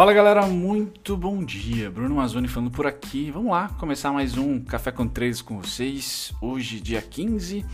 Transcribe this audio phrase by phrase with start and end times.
[0.00, 1.90] Fala galera, muito bom dia.
[1.90, 3.30] Bruno Mazzoni falando por aqui.
[3.30, 6.32] Vamos lá, começar mais um Café com 3 com vocês.
[6.40, 7.66] Hoje, dia 15.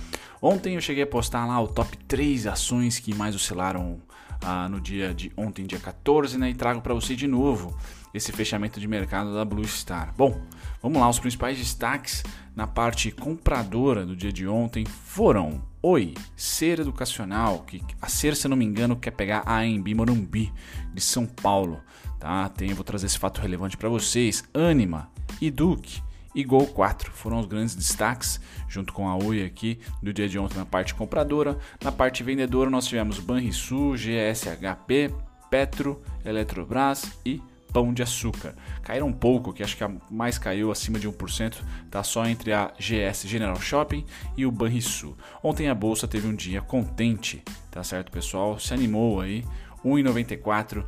[0.42, 4.00] Ontem eu cheguei a postar lá o top 3 ações que mais oscilaram
[4.44, 6.50] ah, no dia de ontem, dia 14, né?
[6.50, 7.78] E trago para você de novo
[8.12, 10.12] esse fechamento de mercado da Blue Star.
[10.18, 10.36] Bom,
[10.82, 12.24] vamos lá, os principais destaques
[12.56, 18.48] na parte compradora do dia de ontem foram Oi, Ser Educacional, que a Ser, se
[18.48, 20.52] não me engano, quer pegar a AMB Morumbi
[20.92, 21.80] de São Paulo
[22.18, 22.48] tá?
[22.48, 24.42] Tem, vou trazer esse fato relevante para vocês.
[24.52, 25.08] Anima
[25.40, 26.02] e Duke
[26.34, 30.40] e Gol 4 foram os grandes destaques, junto com a Oi aqui do dia de
[30.40, 31.56] ontem na parte compradora.
[31.80, 35.14] Na parte vendedora nós tivemos Banrisul, GSHP,
[35.48, 37.40] Petro, Eletrobras e
[37.76, 38.54] Pão de Açúcar.
[38.82, 41.56] Caíram um pouco, que acho que a mais caiu acima de 1%,
[41.90, 44.02] tá só entre a GS General Shopping
[44.34, 45.14] e o Banrisul.
[45.42, 48.58] Ontem a bolsa teve um dia contente, tá certo, pessoal?
[48.58, 49.44] Se animou aí,
[49.84, 50.86] 1,94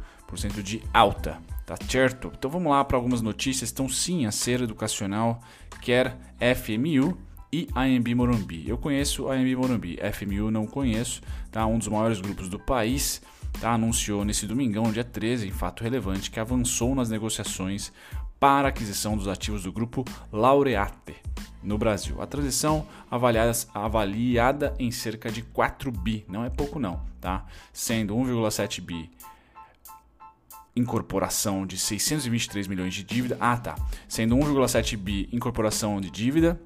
[0.62, 1.36] de alta,
[1.66, 2.32] tá certo?
[2.34, 3.70] Então vamos lá para algumas notícias.
[3.70, 5.42] Então sim, a Ser Educacional
[5.82, 6.16] quer
[6.56, 7.18] FMU
[7.52, 8.66] e AMB Morumbi.
[8.66, 11.20] Eu conheço a AMB Morumbi, FMU não conheço,
[11.52, 11.66] tá?
[11.66, 13.20] Um dos maiores grupos do país,
[13.62, 17.92] Anunciou nesse domingão, dia 13, em fato relevante, que avançou nas negociações
[18.38, 21.16] para a aquisição dos ativos do grupo Laureate
[21.62, 22.22] no Brasil.
[22.22, 27.44] A transição avaliada, avaliada em cerca de 4 bi, não é pouco não, tá?
[27.72, 29.10] Sendo 1,7 bi
[30.76, 33.36] incorporação de 623 milhões de dívida.
[33.40, 33.74] Ah, tá.
[34.06, 36.60] Sendo 1,7 bi incorporação de dívida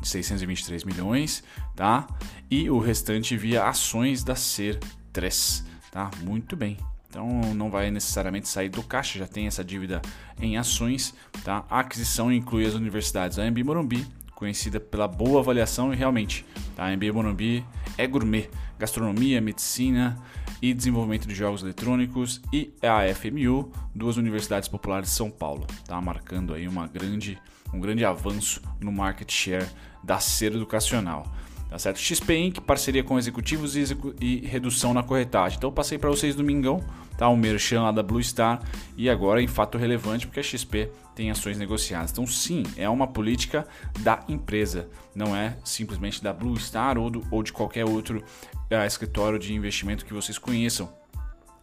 [0.00, 2.06] de 623 milhões, tá?
[2.50, 4.78] E o restante via ações da Ser
[5.12, 5.64] 3,
[5.96, 6.10] tá?
[6.22, 6.76] Muito bem.
[7.08, 10.02] Então não vai necessariamente sair do caixa, já tem essa dívida
[10.38, 11.64] em ações, tá?
[11.70, 16.44] A aquisição inclui as universidades AMB Morumbi, conhecida pela boa avaliação e realmente,
[16.74, 16.84] tá?
[16.84, 17.64] a AMB Morumbi
[17.96, 20.22] é gourmet, gastronomia, medicina,
[20.60, 25.98] e Desenvolvimento de Jogos Eletrônicos e a FMU, duas universidades populares de São Paulo, tá
[26.00, 27.38] marcando aí uma grande,
[27.72, 29.66] um grande avanço no market share
[30.02, 31.26] da ser educacional.
[31.68, 31.98] Tá certo?
[31.98, 35.58] XP Inc., parceria com executivos e, execu e redução na corretagem.
[35.58, 36.82] Então passei para vocês domingão,
[37.18, 37.28] tá?
[37.28, 38.60] O merchan lá da Blue Star
[38.96, 42.12] e agora em fato relevante porque a XP tem ações negociadas.
[42.12, 43.66] Então sim, é uma política
[44.00, 48.22] da empresa, não é simplesmente da Blue Star ou, do, ou de qualquer outro
[48.70, 50.88] uh, escritório de investimento que vocês conheçam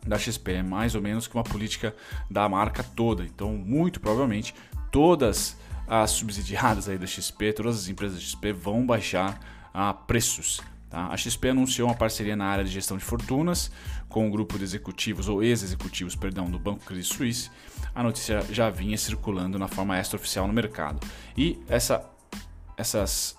[0.06, 0.52] da XP.
[0.52, 1.96] É mais ou menos que uma política
[2.30, 3.24] da marca toda.
[3.24, 4.54] Então muito provavelmente
[4.92, 5.56] todas
[5.88, 9.40] as subsidiadas aí da XP, todas as empresas da XP vão baixar
[9.74, 10.62] a preços.
[10.90, 11.08] Tá?
[11.08, 13.72] A XP anunciou uma parceria na área de gestão de fortunas
[14.08, 17.50] com o grupo de executivos ou ex-executivos, perdão, do Banco Credit Suisse.
[17.96, 21.00] A notícia já vinha circulando na forma extraoficial no mercado.
[21.36, 22.08] E essa,
[22.78, 23.36] essas,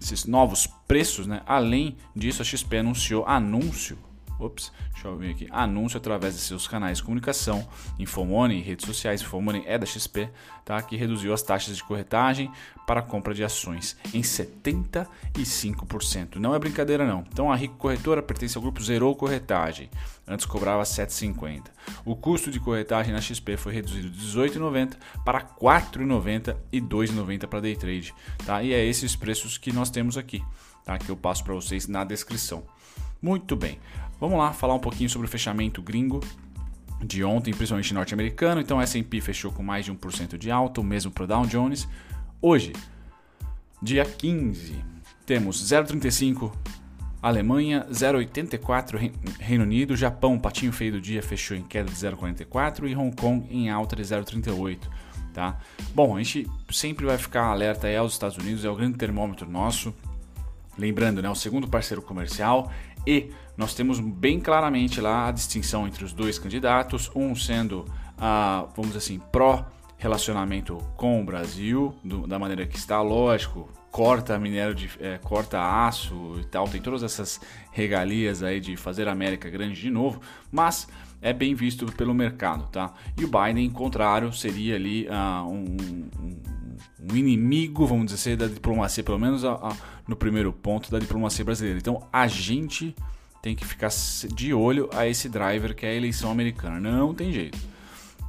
[0.00, 1.42] esses novos preços, né?
[1.46, 3.98] além disso, a XP anunciou anúncio
[4.40, 5.48] Ops, deixa eu ver aqui.
[5.50, 7.66] Anúncio através de seus canais de comunicação,
[7.98, 9.20] Infomoney, redes sociais.
[9.20, 10.30] Infomoney é da XP,
[10.64, 10.80] tá?
[10.82, 12.50] Que reduziu as taxas de corretagem
[12.86, 16.36] para compra de ações em 75%.
[16.36, 17.24] Não é brincadeira não.
[17.30, 19.90] Então a Rico Corretora pertence ao grupo Zerou Corretagem.
[20.26, 21.64] Antes cobrava 7,50.
[22.04, 27.60] O custo de corretagem na XP foi reduzido de 18,90 para 4,90 e 2,90 para
[27.60, 28.14] day trade,
[28.44, 28.62] tá?
[28.62, 30.42] E é esses preços que nós temos aqui,
[30.84, 30.98] tá?
[30.98, 32.64] Que eu passo para vocês na descrição.
[33.20, 33.78] Muito bem.
[34.18, 36.20] Vamos lá falar um pouquinho sobre o fechamento gringo
[37.02, 38.60] de ontem, principalmente norte-americano.
[38.60, 41.88] Então, S&P fechou com mais de 1% de alta, o mesmo para o Dow Jones.
[42.40, 42.72] Hoje,
[43.82, 44.84] dia 15,
[45.24, 46.52] temos 0,35
[47.22, 52.96] Alemanha, 0,84 Reino Unido, Japão, patinho feio do dia, fechou em queda de 0,44 e
[52.96, 54.78] Hong Kong em alta de 0,38.
[55.34, 55.58] Tá?
[55.94, 59.48] Bom, a gente sempre vai ficar alerta aí aos Estados Unidos, é o grande termômetro
[59.48, 59.94] nosso.
[60.78, 62.72] Lembrando, né, o segundo parceiro comercial
[63.06, 67.84] e nós temos bem claramente lá a distinção entre os dois candidatos, um sendo,
[68.18, 69.66] ah, vamos dizer assim, pró
[69.98, 75.60] relacionamento com o Brasil, do, da maneira que está, lógico, corta minério de é, corta
[75.60, 77.40] aço e tal, tem todas essas
[77.70, 80.20] regalias aí de fazer a América grande de novo,
[80.50, 80.88] mas
[81.22, 82.94] é bem visto pelo mercado, tá?
[83.18, 85.64] E o Biden, contrário, seria ali uh, um,
[86.18, 89.76] um, um, inimigo, vamos dizer, da diplomacia, pelo menos a, a,
[90.08, 91.78] no primeiro ponto da diplomacia brasileira.
[91.78, 92.94] Então a gente
[93.42, 93.90] tem que ficar
[94.34, 96.78] de olho a esse driver que é a eleição americana.
[96.78, 97.58] Não tem jeito.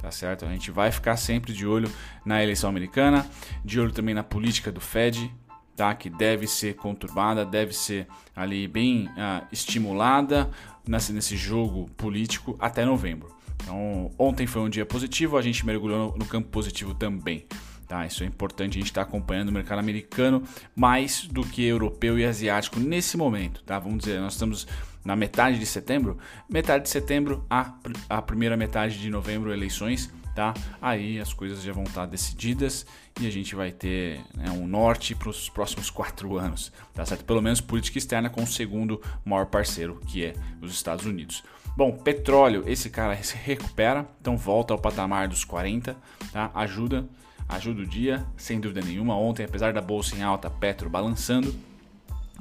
[0.00, 0.44] Tá certo?
[0.44, 1.88] A gente vai ficar sempre de olho
[2.26, 3.24] na eleição americana,
[3.64, 5.32] de olho também na política do Fed,
[5.76, 5.94] tá?
[5.94, 10.50] Que deve ser conturbada, deve ser ali bem uh, estimulada
[10.86, 13.30] nesse, nesse jogo político até novembro.
[13.62, 17.46] Então, ontem foi um dia positivo, a gente mergulhou no, no campo positivo também.
[17.86, 18.06] Tá?
[18.06, 20.42] Isso é importante, a gente está acompanhando o mercado americano
[20.74, 23.62] mais do que europeu e asiático nesse momento.
[23.64, 23.78] Tá?
[23.78, 24.66] Vamos dizer, nós estamos
[25.04, 26.16] na metade de setembro,
[26.48, 27.74] metade de setembro a,
[28.08, 30.54] a primeira metade de novembro, eleições tá?
[30.80, 32.86] Aí as coisas já vão estar decididas
[33.20, 37.24] e a gente vai ter né, um norte para os próximos quatro anos, tá certo?
[37.24, 41.42] Pelo menos política externa com o segundo maior parceiro, que é os Estados Unidos.
[41.76, 45.96] Bom, petróleo, esse cara se recupera, então volta ao patamar dos 40,
[46.32, 46.50] tá?
[46.54, 47.06] Ajuda,
[47.48, 49.16] ajuda o dia, sem dúvida nenhuma.
[49.16, 51.54] Ontem, apesar da bolsa em alta, Petro balançando.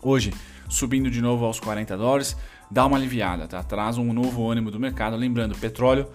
[0.02, 0.34] Hoje,
[0.68, 2.36] subindo de novo aos 40 dólares,
[2.70, 3.64] dá uma aliviada, tá?
[3.64, 5.16] Traz um novo ânimo do mercado.
[5.16, 6.08] Lembrando, petróleo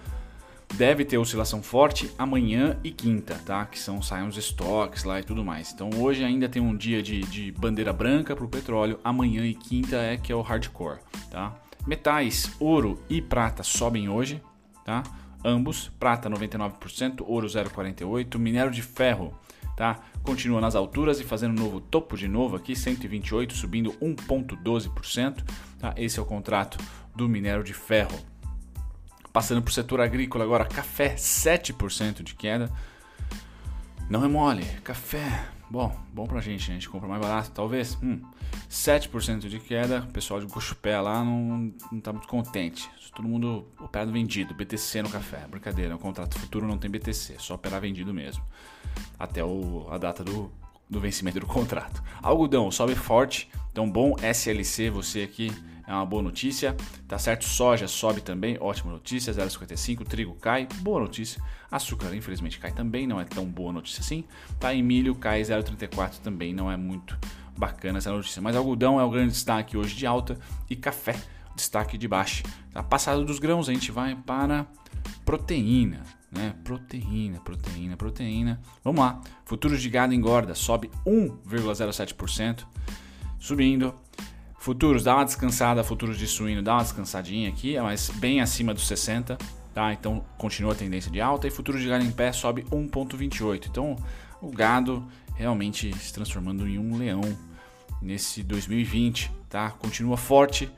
[0.75, 3.65] deve ter oscilação forte amanhã e quinta, tá?
[3.65, 5.71] Que são saem os estoques lá e tudo mais.
[5.71, 9.53] Então hoje ainda tem um dia de, de bandeira branca para o petróleo, amanhã e
[9.53, 10.99] quinta é que é o hardcore,
[11.31, 11.55] tá?
[11.85, 14.41] Metais, ouro e prata sobem hoje,
[14.83, 15.03] tá?
[15.43, 19.33] Ambos, prata 99%, ouro 0,48%, minério de ferro,
[19.75, 19.99] tá?
[20.21, 25.43] Continua nas alturas e fazendo um novo topo de novo aqui, 128 subindo 1.12%,
[25.79, 25.93] tá?
[25.95, 26.77] Esse é o contrato
[27.15, 28.19] do minério de ferro.
[29.37, 32.71] Passando o setor agrícola agora, café 7% de queda.
[34.09, 37.95] Não é mole, café, bom, bom pra gente, a gente compra mais barato, talvez.
[38.01, 38.19] Hum,
[38.67, 42.89] 7% de queda, o pessoal de Guxupé lá não, não tá muito contente.
[43.15, 47.53] Todo mundo opera vendido, BTC no café, brincadeira, o contrato futuro não tem BTC, só
[47.53, 48.43] operar vendido mesmo.
[49.19, 50.51] Até o, a data do,
[50.89, 52.01] do vencimento do contrato.
[52.23, 55.51] Algodão sobe forte, então bom SLC, você aqui
[55.87, 56.75] é uma boa notícia,
[57.07, 57.45] tá certo?
[57.45, 61.41] Soja sobe também, ótima notícia, 0,55, trigo cai, boa notícia.
[61.71, 64.25] Açúcar, infelizmente, cai também, não é tão boa notícia assim.
[64.59, 64.73] Tá?
[64.73, 67.17] E milho cai 0,34 também, não é muito
[67.57, 68.41] bacana essa notícia.
[68.41, 70.37] Mas algodão é o grande destaque hoje de alta
[70.69, 71.15] e café,
[71.55, 72.43] destaque de baixa.
[72.73, 72.83] Tá?
[72.83, 74.67] Passado dos grãos, a gente vai para
[75.23, 76.03] proteína.
[76.29, 76.53] Né?
[76.65, 78.59] Proteína, proteína, proteína.
[78.83, 79.21] Vamos lá.
[79.45, 82.65] Futuros de gado engorda, sobe 1,07%,
[83.39, 83.95] subindo.
[84.57, 88.87] Futuros, dá uma descansada, futuros de suíno, dá uma descansadinha aqui, mas bem acima dos
[88.87, 89.37] 60,
[89.73, 89.93] tá?
[89.93, 93.67] Então continua a tendência de alta e futuros de gado em pé sobe 1.28.
[93.69, 93.95] Então
[94.41, 97.21] o gado realmente se transformando em um leão
[98.01, 99.69] nesse 2020, tá?
[99.71, 100.69] Continua forte.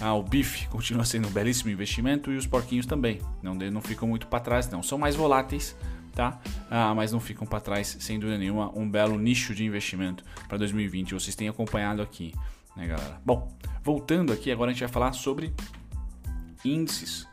[0.00, 3.20] Ah, o bife continua sendo um belíssimo investimento e os porquinhos também.
[3.42, 4.82] Não, não ficam muito para trás, não.
[4.82, 5.76] São mais voláteis,
[6.14, 6.40] tá?
[6.70, 8.72] Ah, mas não ficam para trás, sem dúvida nenhuma.
[8.76, 11.14] Um belo nicho de investimento para 2020.
[11.14, 12.32] Vocês têm acompanhado aqui
[12.76, 13.20] né, galera?
[13.24, 13.48] Bom,
[13.82, 15.52] voltando aqui, agora a gente vai falar sobre
[16.64, 17.26] índices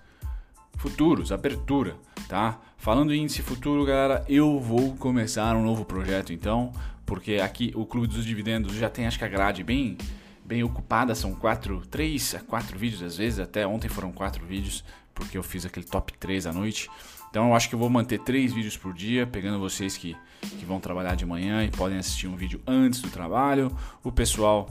[0.77, 1.95] futuros, abertura,
[2.27, 2.59] tá?
[2.77, 6.71] Falando em índice futuro, galera, eu vou começar um novo projeto então,
[7.05, 9.97] porque aqui o Clube dos Dividendos já tem acho que a grade bem
[10.45, 14.83] bem ocupada, são quatro, três a quatro vídeos às vezes, até ontem foram quatro vídeos,
[15.15, 16.89] porque eu fiz aquele top 3 à noite.
[17.29, 20.65] Então eu acho que eu vou manter três vídeos por dia, pegando vocês que, que
[20.65, 24.69] vão trabalhar de manhã e podem assistir um vídeo antes do trabalho, o pessoal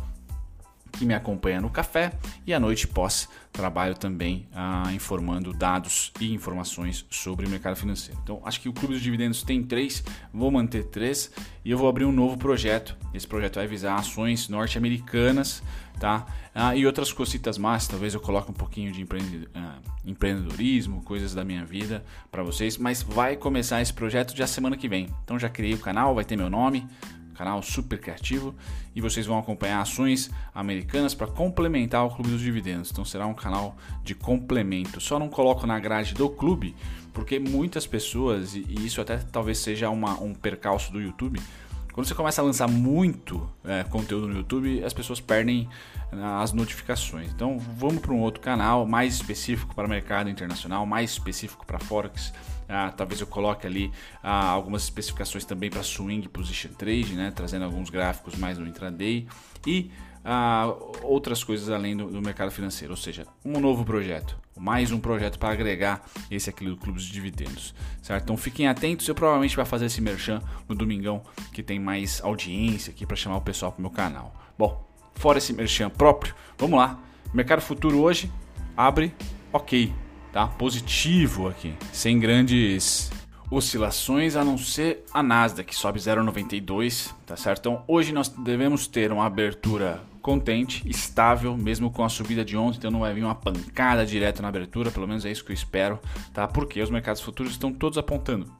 [1.02, 2.12] que me acompanha no café
[2.46, 8.18] e à noite pós trabalho também ah, informando dados e informações sobre o mercado financeiro.
[8.22, 10.02] Então acho que o Clube dos Dividendos tem três,
[10.32, 11.32] vou manter três
[11.64, 12.96] e eu vou abrir um novo projeto.
[13.12, 15.60] Esse projeto vai visar ações norte-americanas,
[15.98, 16.24] tá?
[16.54, 19.04] Ah, e outras cositas mais, talvez eu coloque um pouquinho de
[19.54, 24.76] ah, empreendedorismo, coisas da minha vida para vocês, mas vai começar esse projeto já semana
[24.76, 25.08] que vem.
[25.24, 26.86] Então já criei o canal, vai ter meu nome,
[27.42, 28.54] canal super criativo
[28.94, 32.92] e vocês vão acompanhar ações americanas para complementar o Clube dos Dividendos.
[32.92, 35.00] Então será um canal de complemento.
[35.00, 36.76] Só não coloco na grade do clube
[37.12, 41.40] porque muitas pessoas, e isso até talvez seja uma, um percalço do YouTube,
[41.92, 45.68] quando você começa a lançar muito é, conteúdo no YouTube, as pessoas perdem
[46.10, 47.30] né, as notificações.
[47.34, 52.32] Então vamos para um outro canal mais específico para mercado internacional, mais específico para Forex.
[52.68, 53.92] Ah, talvez eu coloque ali
[54.22, 59.26] ah, algumas especificações também para swing position trade, né, trazendo alguns gráficos mais no intraday
[59.66, 59.90] e
[60.24, 65.00] ah, outras coisas além do, do, mercado financeiro, ou seja, um novo projeto, mais um
[65.00, 68.22] projeto para agregar esse aqui do Clube de Dividendos, certo?
[68.22, 72.92] Então fiquem atentos, eu provavelmente vai fazer esse merchan no domingão que tem mais audiência
[72.92, 74.34] aqui para chamar o pessoal para o meu canal.
[74.56, 77.00] Bom, fora esse merchan próprio, vamos lá.
[77.34, 78.30] Mercado futuro hoje
[78.76, 79.12] abre
[79.52, 79.92] ok,
[80.32, 80.46] tá?
[80.46, 83.10] Positivo aqui, sem grandes
[83.50, 87.60] oscilações, a não ser a Nasdaq, que sobe 0,92, tá certo?
[87.60, 92.78] Então hoje nós devemos ter uma abertura contente, estável, mesmo com a subida de ontem,
[92.78, 95.54] então não vai vir uma pancada direto na abertura, pelo menos é isso que eu
[95.54, 95.98] espero,
[96.32, 96.48] tá?
[96.48, 98.50] Porque os mercados futuros estão todos apontando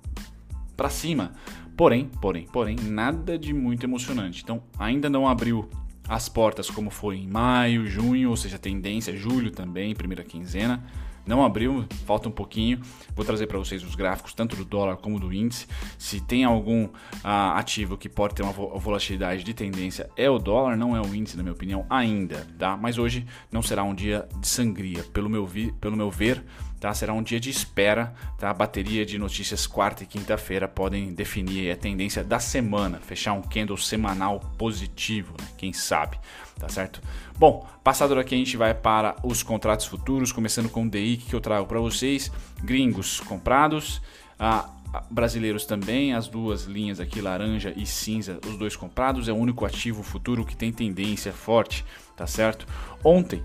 [0.76, 1.32] para cima.
[1.74, 4.42] Porém, porém, porém, nada de muito emocionante.
[4.42, 5.70] Então ainda não abriu
[6.06, 10.84] as portas como foi em maio, junho, ou seja, tendência julho também, primeira quinzena
[11.26, 12.80] Não abriu, falta um pouquinho.
[13.14, 15.66] Vou trazer para vocês os gráficos, tanto do dólar como do índice.
[15.98, 16.88] Se tem algum
[17.22, 21.14] ah, ativo que pode ter uma volatilidade de tendência, é o dólar, não é o
[21.14, 22.46] índice, na minha opinião, ainda.
[22.58, 22.76] Tá?
[22.76, 25.04] Mas hoje não será um dia de sangria.
[25.12, 26.44] Pelo meu, vi, pelo meu ver,
[26.82, 26.92] Tá?
[26.92, 28.12] Será um dia de espera.
[28.36, 28.50] Tá?
[28.50, 33.40] A bateria de notícias quarta e quinta-feira podem definir a tendência da semana, fechar um
[33.40, 35.46] candle semanal positivo, né?
[35.56, 36.18] quem sabe,
[36.58, 37.00] tá certo?
[37.38, 41.34] Bom, passado daqui a gente vai para os contratos futuros, começando com o DI que
[41.34, 42.30] eu trago para vocês,
[42.62, 44.00] gringos comprados,
[44.38, 44.68] ah,
[45.10, 49.64] brasileiros também, as duas linhas aqui, laranja e cinza, os dois comprados, é o único
[49.64, 51.84] ativo futuro que tem tendência forte,
[52.16, 52.66] tá certo?
[53.02, 53.42] Ontem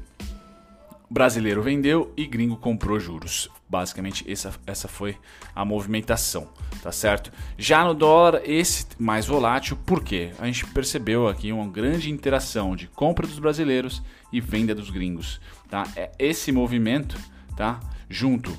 [1.10, 3.50] brasileiro vendeu e gringo comprou juros.
[3.70, 5.18] Basicamente, essa, essa foi
[5.54, 6.48] a movimentação,
[6.82, 7.32] tá certo?
[7.58, 10.32] Já no dólar, esse mais volátil, por quê?
[10.40, 15.42] A gente percebeu aqui uma grande interação de compra dos brasileiros e venda dos gringos,
[15.70, 15.86] tá?
[15.98, 17.20] É esse movimento,
[17.58, 17.82] tá?
[18.10, 18.58] Junto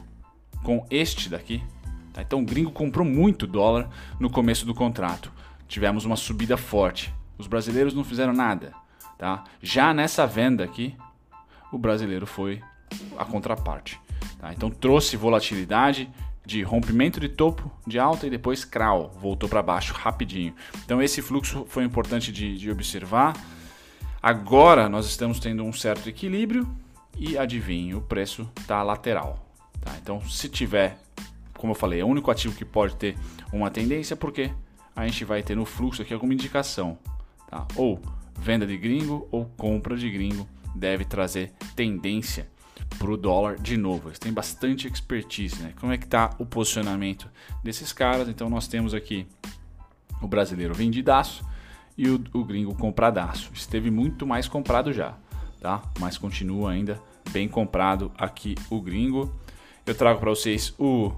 [0.62, 1.62] com este daqui,
[2.12, 2.20] tá?
[2.20, 3.88] Então, o gringo comprou muito dólar
[4.20, 5.32] no começo do contrato.
[5.66, 7.14] Tivemos uma subida forte.
[7.38, 8.74] Os brasileiros não fizeram nada,
[9.16, 9.44] tá?
[9.62, 10.94] Já nessa venda aqui,
[11.72, 12.60] o brasileiro foi
[13.16, 13.98] a contraparte.
[14.38, 14.52] Tá?
[14.52, 16.08] Então trouxe volatilidade
[16.46, 20.54] de rompimento de topo de alta e depois crawl, voltou para baixo rapidinho.
[20.84, 23.36] Então esse fluxo foi importante de, de observar.
[24.22, 26.66] Agora nós estamos tendo um certo equilíbrio
[27.18, 29.46] e adivinhe, o preço está lateral.
[29.80, 29.92] Tá?
[30.00, 30.98] Então se tiver,
[31.58, 33.14] como eu falei, é o único ativo que pode ter
[33.52, 34.50] uma tendência, porque
[34.96, 36.98] a gente vai ter no fluxo aqui alguma indicação.
[37.50, 37.66] Tá?
[37.76, 38.00] Ou
[38.38, 42.48] venda de gringo ou compra de gringo deve trazer tendência
[42.98, 44.08] para o dólar de novo.
[44.08, 45.72] Eles têm bastante expertise, né?
[45.80, 47.30] Como é que está o posicionamento
[47.62, 48.28] desses caras?
[48.28, 49.26] Então nós temos aqui
[50.20, 51.44] o brasileiro vendidaço
[51.96, 53.50] e o, o gringo compradaço.
[53.54, 55.14] Esteve muito mais comprado já,
[55.60, 55.82] tá?
[55.98, 57.00] Mas continua ainda
[57.30, 59.32] bem comprado aqui o gringo.
[59.86, 61.12] Eu trago para vocês o,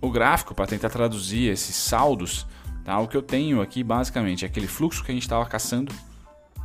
[0.00, 2.46] o gráfico para tentar traduzir esses saldos.
[2.84, 2.98] Tá?
[2.98, 5.92] O que eu tenho aqui basicamente é aquele fluxo que a gente estava caçando,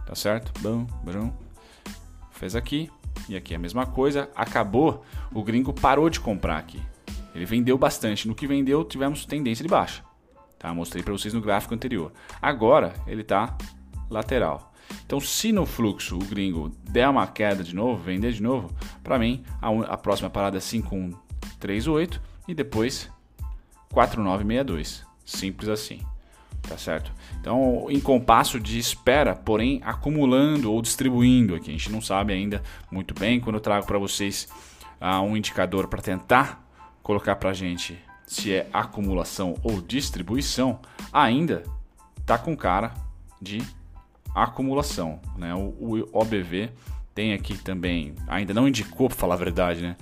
[0.05, 0.53] tá certo?
[0.61, 1.33] Bom, bom,
[2.31, 2.89] fez aqui
[3.27, 4.29] e aqui a mesma coisa.
[4.35, 5.03] Acabou,
[5.33, 6.81] o gringo parou de comprar aqui.
[7.33, 8.27] Ele vendeu bastante.
[8.27, 10.03] No que vendeu, tivemos tendência de baixa.
[10.59, 10.73] Tá?
[10.73, 12.11] Mostrei para vocês no gráfico anterior.
[12.41, 13.57] Agora ele está
[14.09, 14.71] lateral.
[15.05, 18.69] Então, se no fluxo o gringo der uma queda de novo, vender de novo,
[19.03, 23.09] para mim a, a, próxima parada é 5138 e depois
[23.89, 25.05] 4962.
[25.25, 26.12] Simples assim
[26.67, 27.11] tá certo?
[27.39, 32.61] Então, em compasso de espera, porém acumulando ou distribuindo aqui, a gente não sabe ainda
[32.91, 33.39] muito bem.
[33.39, 34.47] Quando eu trago para vocês
[35.01, 36.65] uh, um indicador para tentar
[37.01, 40.79] colocar para a gente se é acumulação ou distribuição,
[41.11, 41.63] ainda
[42.25, 42.93] tá com cara
[43.41, 43.61] de
[44.33, 45.53] acumulação, né?
[45.53, 46.71] O, o OBV
[47.13, 49.97] tem aqui também, ainda não indicou, para falar a verdade, né?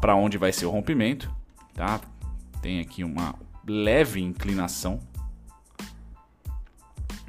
[0.00, 1.30] Para onde vai ser o rompimento,
[1.72, 2.00] tá?
[2.60, 3.34] Tem aqui uma
[3.66, 5.00] leve inclinação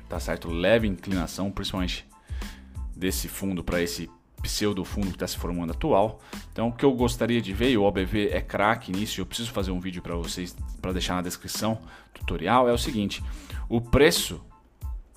[0.09, 0.49] tá certo?
[0.49, 2.05] Leve inclinação, principalmente
[2.95, 4.09] desse fundo para esse
[4.41, 6.19] pseudo fundo que está se formando atual.
[6.51, 9.51] Então, o que eu gostaria de ver, e o OBV é craque nisso, eu preciso
[9.51, 11.79] fazer um vídeo para vocês, para deixar na descrição,
[12.13, 13.23] tutorial, é o seguinte:
[13.67, 14.41] o preço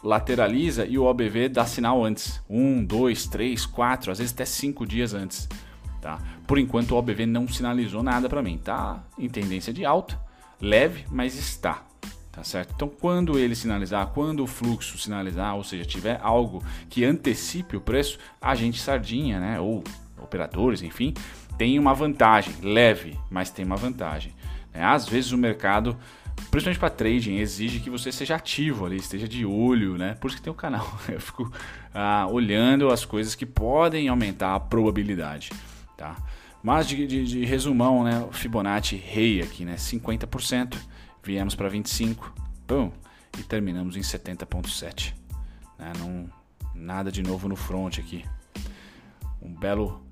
[0.02, 2.42] lateraliza e o OBV dá sinal antes.
[2.48, 5.48] Um, dois, três, quatro, às vezes até cinco dias antes.
[6.00, 6.18] Tá?
[6.46, 8.58] Por enquanto o OBV não sinalizou nada para mim.
[8.58, 10.20] Tá em tendência de alta,
[10.60, 11.84] leve, mas está.
[12.32, 12.72] Tá certo?
[12.74, 17.80] Então, quando ele sinalizar, quando o fluxo sinalizar, ou seja, tiver algo que antecipe o
[17.80, 19.84] preço, a gente sardinha, né, ou
[20.16, 21.12] operadores, enfim,
[21.58, 24.32] tem uma vantagem leve, mas tem uma vantagem.
[24.72, 24.82] Né?
[24.82, 25.94] Às vezes o mercado,
[26.50, 30.14] principalmente para trading, exige que você seja ativo ali, esteja de olho, né?
[30.14, 30.90] Por isso que tem o canal.
[31.08, 31.52] Eu fico
[31.92, 35.50] ah, olhando as coisas que podem aumentar a probabilidade,
[35.98, 36.16] tá?
[36.62, 38.24] Mas de, de, de resumão, né?
[38.28, 39.74] O Fibonacci rei aqui, né?
[39.74, 40.76] 50%
[41.22, 42.32] viemos para 25,
[42.66, 42.90] pum,
[43.38, 45.14] e terminamos em 70.7.
[45.78, 45.92] Né?
[45.98, 46.28] Não,
[46.74, 48.24] nada de novo no front aqui.
[49.40, 50.02] Um belo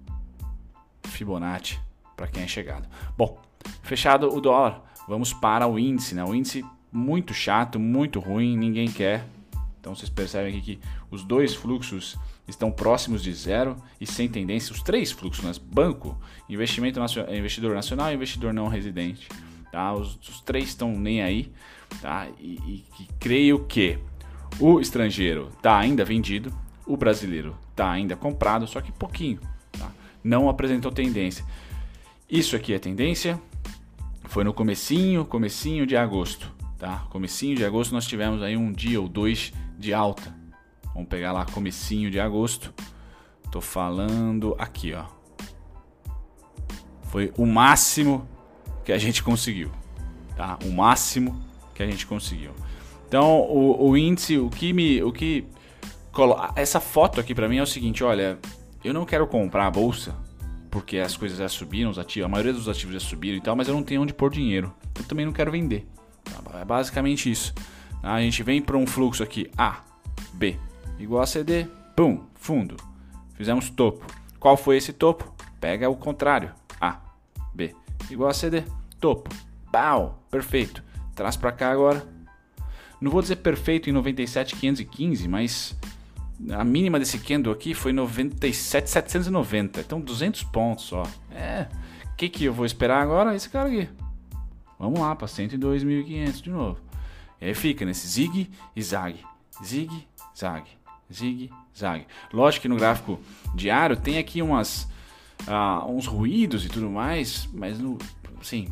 [1.04, 1.78] Fibonacci
[2.16, 2.88] para quem é chegado.
[3.16, 3.40] Bom,
[3.82, 6.14] fechado o dólar, vamos para o índice.
[6.14, 6.24] Né?
[6.24, 9.26] O índice muito chato, muito ruim, ninguém quer.
[9.80, 14.72] Então vocês percebem aqui que os dois fluxos estão próximos de zero e sem tendência.
[14.72, 15.52] Os três fluxos, né?
[15.72, 19.28] banco, investimento nacional, investidor nacional e investidor não residente.
[19.70, 19.92] Tá?
[19.92, 21.52] Os, os três estão nem aí.
[22.00, 22.28] Tá?
[22.38, 23.98] E, e, e creio que
[24.58, 26.52] o estrangeiro está ainda vendido,
[26.86, 29.40] o brasileiro está ainda comprado, só que pouquinho.
[29.72, 29.90] Tá?
[30.22, 31.44] Não apresentou tendência.
[32.28, 33.40] Isso aqui é tendência.
[34.24, 36.52] Foi no comecinho, comecinho de agosto.
[36.78, 37.04] Tá?
[37.10, 40.34] Comecinho de agosto nós tivemos aí um dia ou dois de alta.
[40.94, 42.72] Vamos pegar lá comecinho de agosto.
[43.50, 45.04] Tô falando aqui, ó.
[47.02, 48.28] Foi o máximo
[48.90, 49.70] que a gente conseguiu,
[50.36, 50.58] tá?
[50.64, 51.40] O máximo
[51.72, 52.50] que a gente conseguiu.
[53.06, 55.46] Então, o, o índice, o que me, o que
[56.56, 58.36] essa foto aqui para mim é o seguinte, olha,
[58.82, 60.16] eu não quero comprar a bolsa
[60.72, 63.54] porque as coisas já subiram, os ativos, a maioria dos ativos já subiram e tal,
[63.54, 64.74] mas eu não tenho onde pôr dinheiro.
[64.98, 65.86] Eu também não quero vender.
[66.60, 67.54] É basicamente isso.
[68.02, 69.82] A gente vem para um fluxo aqui A,
[70.32, 70.56] B,
[70.98, 72.76] igual a CD, pum, fundo.
[73.34, 74.04] Fizemos topo.
[74.40, 75.32] Qual foi esse topo?
[75.60, 76.52] Pega o contrário.
[76.80, 76.98] A,
[77.54, 77.74] B,
[78.10, 78.64] igual a CD,
[79.00, 79.30] topo.
[79.72, 80.82] Pau, perfeito.
[81.14, 82.06] Traz para cá agora.
[83.00, 85.76] Não vou dizer perfeito em 97,515, mas
[86.50, 89.80] a mínima desse candle aqui foi 97,790.
[89.80, 91.04] Então 200 pontos só.
[91.32, 91.66] É.
[92.12, 93.34] O que, que eu vou esperar agora?
[93.34, 93.88] Esse cara aqui.
[94.78, 96.78] Vamos lá para 102.500 de novo.
[97.40, 99.16] E aí fica nesse zig e zag.
[99.64, 100.64] Zig, zag.
[101.12, 102.06] Zig, zag.
[102.32, 103.18] Lógico que no gráfico
[103.54, 104.88] diário tem aqui umas,
[105.46, 107.98] uh, uns ruídos e tudo mais, mas no,
[108.40, 108.68] assim,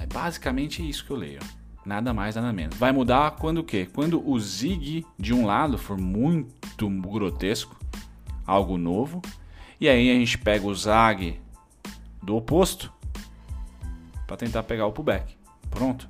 [0.00, 1.40] é basicamente isso que eu leio.
[1.84, 2.76] Nada mais, nada menos.
[2.76, 3.86] Vai mudar quando o quê?
[3.92, 7.78] Quando o zig de um lado for muito grotesco,
[8.46, 9.20] algo novo,
[9.78, 11.38] e aí a gente pega o zag
[12.22, 12.90] do oposto
[14.26, 15.36] para tentar pegar o pullback.
[15.70, 16.08] Pronto.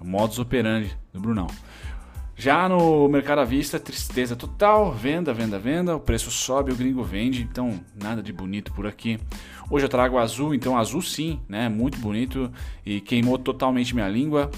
[0.00, 1.46] Modus operandi do Brunão.
[2.36, 7.02] Já no mercado à vista, tristeza total, venda, venda, venda, o preço sobe, o gringo
[7.02, 9.20] vende, então nada de bonito por aqui.
[9.70, 12.50] Hoje eu trago azul, então azul sim, né, muito bonito
[12.84, 14.50] e queimou totalmente minha língua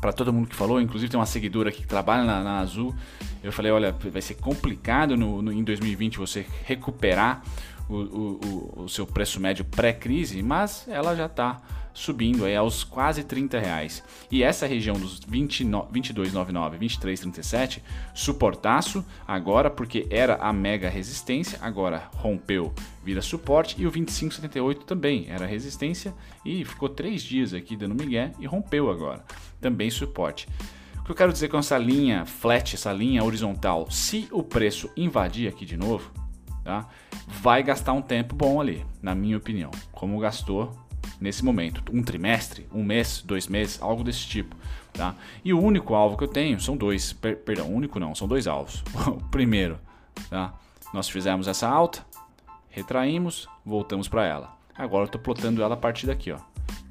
[0.00, 2.94] para todo mundo que falou, inclusive tem uma seguidora aqui que trabalha na, na Azul.
[3.42, 7.42] Eu falei, olha, vai ser complicado no, no em 2020 você recuperar
[7.88, 11.60] o, o, o seu preço médio pré-crise, mas ela já está
[11.98, 14.04] subindo aí aos quase 30 reais.
[14.30, 17.82] E essa região dos 22,99, 23,37,
[18.14, 22.72] suportaço agora porque era a mega resistência, agora rompeu,
[23.04, 26.14] vira suporte e o 25,78 também era resistência
[26.44, 29.24] e ficou três dias aqui dando migué e rompeu agora,
[29.60, 30.46] também suporte.
[31.00, 34.88] O que eu quero dizer com essa linha flat, essa linha horizontal, se o preço
[34.96, 36.12] invadir aqui de novo,
[36.62, 36.88] tá?
[37.26, 40.87] vai gastar um tempo bom ali, na minha opinião, como gastou
[41.20, 41.82] nesse momento.
[41.92, 44.56] Um trimestre, um mês, dois meses, algo desse tipo.
[44.92, 45.14] Tá?
[45.44, 48.46] E o único alvo que eu tenho são dois, per, perdão, único não, são dois
[48.46, 48.82] alvos.
[49.06, 49.78] o primeiro,
[50.28, 50.54] tá?
[50.92, 52.04] nós fizemos essa alta,
[52.68, 54.56] retraímos, voltamos para ela.
[54.76, 56.38] Agora eu estou plotando ela a partir daqui, ó,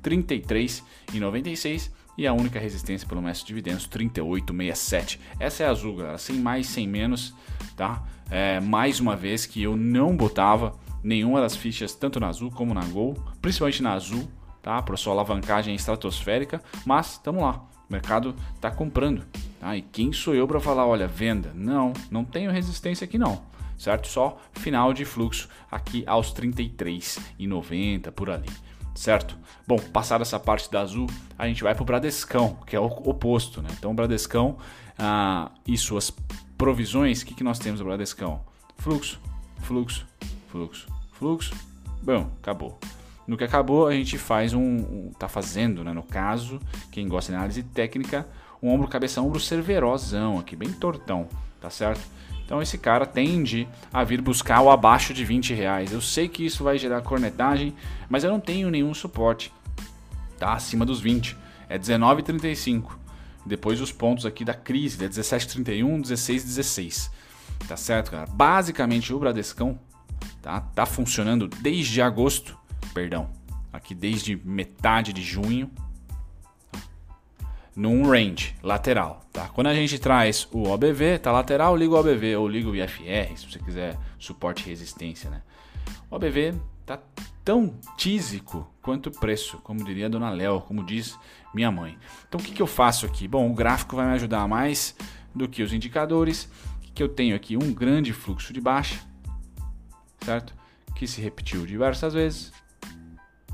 [0.03, 5.19] 33,96 e a única resistência pelo mestre de dividendos 38,67.
[5.39, 7.33] Essa é azul, galera, sem mais, sem menos,
[7.75, 8.03] tá?
[8.29, 12.73] É, mais uma vez que eu não botava nenhuma das fichas, tanto na azul como
[12.73, 14.27] na Gol, principalmente na azul,
[14.61, 14.81] tá?
[14.81, 19.25] Para sua alavancagem estratosférica, mas estamos lá, o mercado está comprando.
[19.59, 19.75] Tá?
[19.75, 21.51] E quem sou eu para falar, olha, venda?
[21.55, 23.41] Não, não tenho resistência aqui não,
[23.77, 24.07] certo?
[24.07, 28.49] Só final de fluxo aqui aos 33,90 por ali,
[28.93, 29.37] certo?
[29.65, 31.07] Bom, passada essa parte da azul,
[31.37, 33.69] a gente vai para o Bradescão, que é o oposto, né?
[33.77, 34.57] Então, o Bradescão
[34.97, 36.11] ah, e suas
[36.57, 38.41] provisões, o que, que nós temos no Bradescão?
[38.77, 39.19] Fluxo,
[39.61, 40.05] fluxo,
[40.47, 41.53] fluxo, fluxo,
[42.01, 42.79] bom, acabou.
[43.27, 46.59] No que acabou, a gente faz um, um tá fazendo, né, no caso,
[46.91, 48.27] quem gosta de análise técnica,
[48.61, 51.27] um ombro cabeça ombro cerverosão aqui, bem tortão,
[51.59, 52.01] tá certo?
[52.45, 55.91] Então esse cara tende a vir buscar o abaixo de 20 reais.
[55.91, 57.75] Eu sei que isso vai gerar cornetagem,
[58.07, 59.53] mas eu não tenho nenhum suporte,
[60.39, 60.53] tá?
[60.53, 61.35] Acima dos 20,
[61.67, 62.91] é 19,35.
[63.45, 67.11] Depois os pontos aqui da crise, é 17,31, 16,16.
[67.67, 68.25] Tá certo, cara?
[68.27, 69.77] Basicamente o Bradescão
[70.47, 70.61] tá?
[70.61, 72.57] Tá funcionando desde agosto,
[72.93, 73.29] perdão,
[73.73, 75.69] aqui desde metade de junho,
[76.71, 76.79] tá?
[77.75, 79.49] num range lateral, tá?
[79.49, 83.35] Quando a gente traz o OBV, tá lateral, liga o OBV ou liga o IFR,
[83.35, 85.41] se você quiser suporte e resistência, né?
[86.09, 86.55] O OBV
[86.85, 86.97] tá
[87.43, 91.19] tão tísico quanto o preço, como diria a Dona Léo, como diz
[91.53, 91.97] minha mãe.
[92.25, 93.27] Então o que, que eu faço aqui?
[93.27, 94.95] Bom, o gráfico vai me ajudar mais
[95.35, 96.49] do que os indicadores.
[96.95, 97.57] Que eu tenho aqui?
[97.57, 99.05] Um grande fluxo de baixa,
[100.27, 100.53] certo?
[100.93, 102.51] Que se repetiu diversas vezes.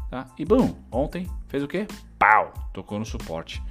[0.10, 0.26] Tá?
[0.40, 1.88] E bum, ontem fez o quê?
[2.18, 2.52] Pau!
[2.74, 3.62] Tocou no suporte.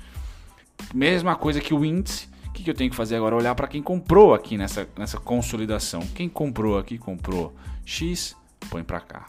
[0.95, 2.29] Mesma coisa que o índice.
[2.47, 3.35] O que, que eu tenho que fazer agora?
[3.35, 6.01] Olhar para quem comprou aqui nessa, nessa consolidação.
[6.15, 8.37] Quem comprou aqui, comprou X,
[8.71, 9.27] põe para cá.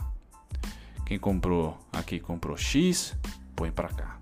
[1.06, 3.16] Quem comprou aqui, comprou X,
[3.56, 4.20] põe para cá.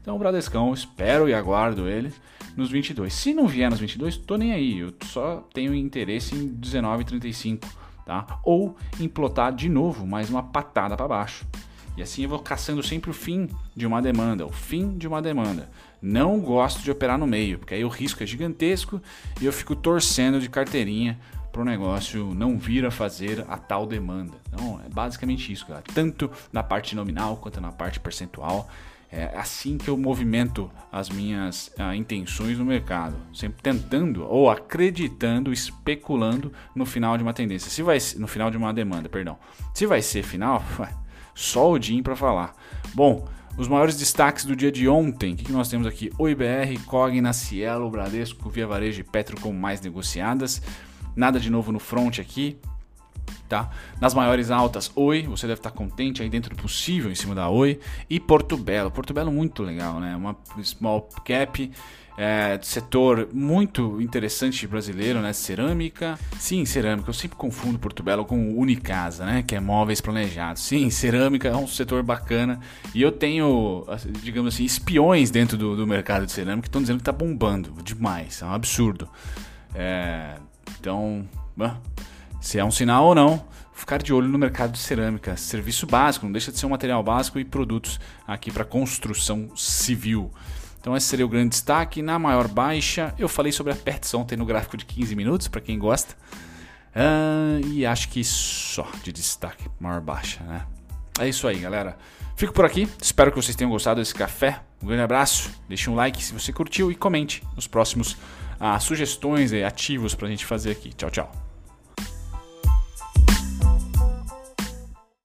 [0.00, 2.12] Então o Bradescão, espero e aguardo ele
[2.56, 3.12] nos 22.
[3.12, 4.78] Se não vier nos 22, tô nem aí.
[4.78, 7.64] Eu só tenho interesse em 19,35
[8.08, 8.40] tá?
[8.42, 11.46] Ou implotar de novo mais uma patada para baixo.
[11.94, 15.20] E assim eu vou caçando sempre o fim de uma demanda, o fim de uma
[15.20, 15.68] demanda.
[16.00, 18.98] Não gosto de operar no meio, porque aí o risco é gigantesco
[19.42, 21.18] e eu fico torcendo de carteirinha
[21.52, 24.34] para o negócio não vir a fazer a tal demanda.
[24.46, 25.84] Então, é basicamente isso, galera.
[25.92, 28.70] tanto na parte nominal quanto na parte percentual.
[29.10, 35.50] É assim que eu movimento as minhas uh, intenções no mercado, sempre tentando ou acreditando,
[35.50, 37.70] especulando no final de uma tendência.
[37.70, 39.38] Se vai no final de uma demanda, perdão.
[39.72, 40.62] Se vai ser final,
[41.34, 42.54] só o Jim para falar.
[42.94, 46.12] Bom, os maiores destaques do dia de ontem, o que, que nós temos aqui?
[46.18, 50.60] O IBR, Cogna, Cielo, Bradesco, Via Varejo e Petro como mais negociadas.
[51.16, 52.58] Nada de novo no front aqui.
[53.48, 53.70] Tá?
[53.98, 57.48] Nas maiores altas, Oi, você deve estar contente aí dentro do possível em cima da
[57.48, 57.80] Oi.
[58.08, 60.14] E Porto Belo, Porto Belo muito legal, né?
[60.14, 61.70] Uma small cap,
[62.18, 65.32] é, setor muito interessante brasileiro, né?
[65.32, 66.18] Cerâmica.
[66.36, 67.08] Sim, cerâmica.
[67.08, 69.44] Eu sempre confundo Porto Belo com Unicasa, né?
[69.46, 70.62] Que é móveis planejados.
[70.62, 72.58] Sim, cerâmica é um setor bacana.
[72.92, 73.86] E eu tenho,
[74.20, 77.72] digamos assim, espiões dentro do, do mercado de cerâmica que estão dizendo que está bombando
[77.84, 78.42] demais.
[78.42, 79.08] É um absurdo.
[79.72, 80.34] É,
[80.80, 81.24] então,
[82.40, 85.36] se é um sinal ou não, ficar de olho no mercado de cerâmica.
[85.36, 90.32] Serviço básico, não deixa de ser um material básico e produtos aqui para construção civil.
[90.80, 92.02] Então esse seria o grande destaque.
[92.02, 95.60] Na maior baixa, eu falei sobre a Pertz ontem no gráfico de 15 minutos, para
[95.60, 96.14] quem gosta.
[96.94, 100.66] Uh, e acho que só de destaque, maior baixa, né?
[101.20, 101.96] É isso aí, galera.
[102.36, 102.88] Fico por aqui.
[103.02, 104.60] Espero que vocês tenham gostado desse café.
[104.82, 105.50] Um grande abraço.
[105.68, 110.28] Deixe um like se você curtiu e comente nos próximos uh, sugestões e ativos para
[110.28, 110.90] a gente fazer aqui.
[110.90, 111.47] Tchau, tchau.